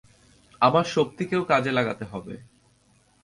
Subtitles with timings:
[0.61, 2.35] আমার শক্তিকেও কাজে লাগাতে হবে।